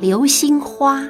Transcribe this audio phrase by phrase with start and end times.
[0.00, 1.04] 流星花。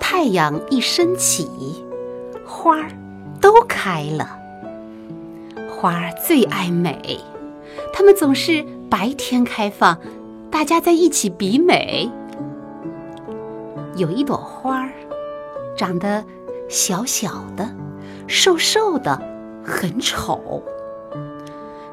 [0.00, 1.84] 太阳一升起，
[2.46, 2.88] 花儿
[3.38, 4.38] 都开了。
[5.68, 7.20] 花儿最爱美，
[7.92, 9.98] 它们总是白天开放，
[10.50, 12.10] 大家在一起比美。
[13.94, 14.90] 有一朵花儿，
[15.76, 16.24] 长得
[16.70, 17.68] 小小的、
[18.26, 19.20] 瘦瘦的，
[19.62, 20.62] 很丑。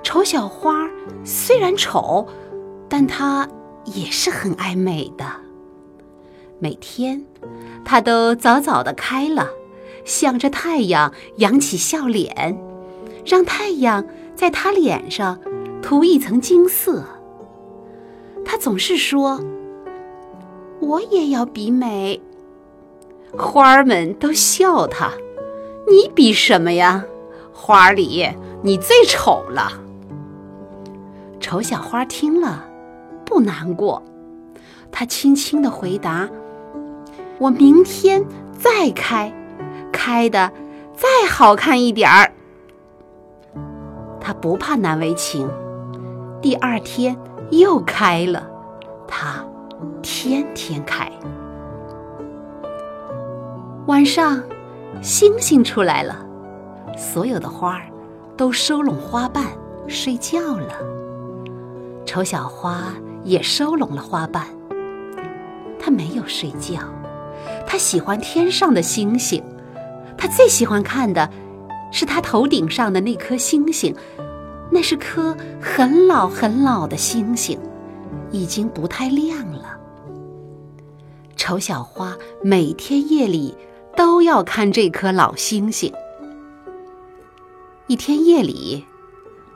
[0.02, 0.90] 丑小花
[1.26, 2.26] 虽然丑，
[2.88, 3.46] 但它
[3.86, 5.26] 也是很爱美的。
[6.60, 7.26] 每天，
[7.84, 9.50] 它都早早的开了，
[10.04, 12.58] 向着太阳扬起笑脸。
[13.26, 15.40] 让太阳在他脸上
[15.82, 17.04] 涂一层金色。
[18.46, 19.44] 他总是说
[20.80, 22.22] ：“我也要比美。”
[23.36, 25.12] 花儿们都笑他
[25.90, 27.04] ：“你比什么呀？
[27.52, 28.30] 花儿里
[28.62, 29.82] 你最丑了。”
[31.42, 32.64] 丑小花听了
[33.26, 34.02] 不难过，
[34.92, 36.30] 他轻轻的回答
[37.40, 38.24] ：“我明天
[38.58, 39.34] 再开，
[39.92, 40.52] 开的
[40.94, 42.32] 再好看一点儿。”
[44.22, 45.50] 他不怕难为情，
[46.42, 47.16] 第二天
[47.52, 48.50] 又开了，
[49.08, 49.46] 他
[50.02, 51.12] 天天开。
[53.88, 54.42] 晚上，
[55.02, 56.26] 星星出来了，
[56.98, 57.84] 所有的花儿
[58.36, 59.46] 都收拢花瓣
[59.88, 60.74] 睡觉了。
[62.04, 62.94] 丑小花
[63.26, 64.46] 也收拢了花瓣，
[65.78, 66.80] 他没有睡觉，
[67.68, 69.44] 他喜欢天上的星星，
[70.18, 71.30] 他最喜欢看的。
[71.92, 73.96] 是他头顶上的那颗星星，
[74.70, 77.58] 那是颗很老很老的星星，
[78.32, 79.80] 已经不太亮了。
[81.38, 83.56] 丑小花每天夜里
[83.96, 85.94] 都要看这颗老星星。
[87.88, 88.84] 一天夜里，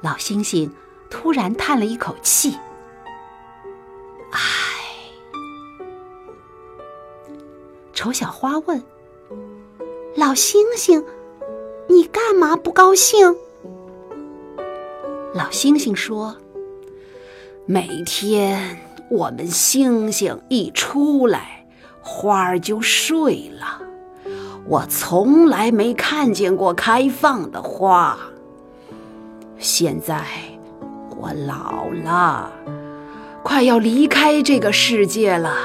[0.02, 0.72] 老星星
[1.09, 2.56] 突然叹了一口气
[8.11, 8.83] ：“小花问
[10.15, 11.03] ：“老星星。”
[11.92, 13.36] 你干嘛不高兴？
[15.33, 16.37] 老星星说
[17.65, 21.65] ：“每天我们星星一出来，
[21.99, 23.81] 花儿就睡了。
[24.67, 28.15] 我从来没看见过开放的花。
[29.58, 30.23] 现在
[31.17, 32.52] 我老了，
[33.42, 35.55] 快要离开这个世界了，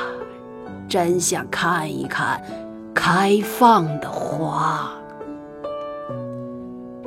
[0.88, 2.42] 真想看一看
[2.94, 4.90] 开放的花。”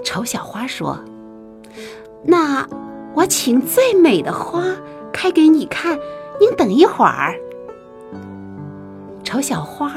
[0.04, 1.00] 丑小花说
[2.24, 2.68] ：“那
[3.14, 4.64] 我请最美的花
[5.12, 6.00] 开给你看，
[6.40, 7.36] 您等一会儿。”
[9.24, 9.92] 丑小花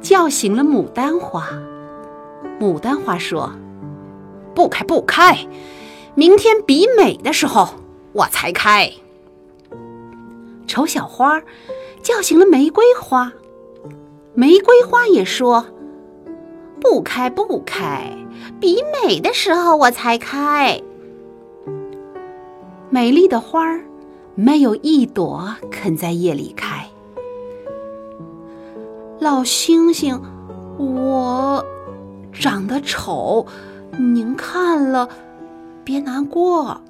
[0.00, 1.48] 叫醒了牡丹花。
[2.60, 3.52] 牡丹花说
[4.54, 5.38] ：“不开，不开，
[6.14, 7.70] 明天比美的时候
[8.12, 8.92] 我才开。”
[10.68, 11.40] 丑小花
[12.04, 13.32] 叫醒了玫瑰花。
[14.34, 15.66] 玫瑰花也说
[16.80, 18.16] ：“不开，不开。”
[18.60, 20.80] 比美的时候我才开。
[22.90, 23.80] 美丽的花儿，
[24.34, 26.86] 没有一朵肯在夜里开。
[29.18, 30.20] 老星星，
[30.78, 31.64] 我
[32.32, 33.46] 长得丑，
[33.98, 35.08] 您看了
[35.84, 36.80] 别难过。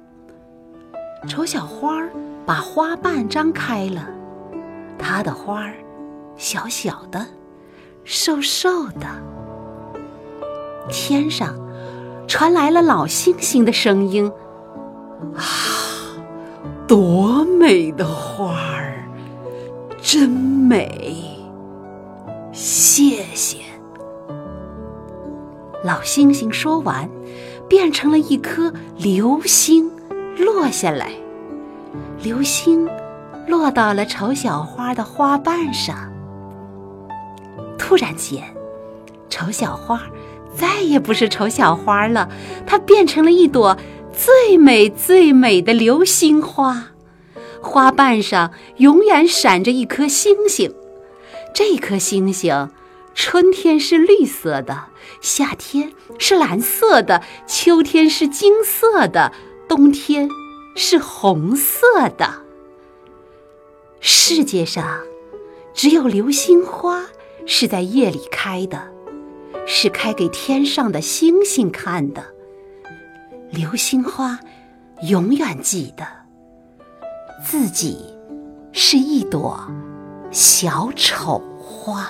[1.27, 2.03] 丑小花
[2.45, 4.09] 把花瓣张开了，
[4.97, 5.73] 它的花儿
[6.35, 7.25] 小小的，
[8.03, 9.07] 瘦瘦的。
[10.89, 11.55] 天上
[12.27, 14.31] 传来了老星星的声音
[15.35, 15.43] ：“啊，
[16.87, 19.07] 多美的花儿，
[20.01, 21.13] 真美！
[22.51, 23.57] 谢谢。”
[25.83, 27.09] 老星星说完，
[27.69, 29.91] 变成了一颗流星，
[30.37, 31.11] 落下来。
[32.21, 32.87] 流星
[33.47, 36.11] 落到了丑小花的花瓣上。
[37.77, 38.43] 突然间，
[39.29, 40.01] 丑小花。
[40.57, 42.29] 再也不是丑小花了，
[42.65, 43.77] 它变成了一朵
[44.13, 46.91] 最美最美的流星花，
[47.61, 50.73] 花瓣上永远闪着一颗星星。
[51.53, 52.69] 这颗星星，
[53.13, 54.85] 春天是绿色的，
[55.19, 59.33] 夏天是蓝色的，秋天是金色的，
[59.67, 60.29] 冬天
[60.77, 62.44] 是红色的。
[64.07, 64.99] 世界上，
[65.73, 67.07] 只有流星花
[67.47, 68.93] 是在夜里开的。
[69.65, 72.23] 是开给天上的星星看的。
[73.49, 74.39] 流星花
[75.09, 76.05] 永远记得
[77.43, 78.15] 自己
[78.71, 79.59] 是一朵
[80.29, 82.07] 小丑花。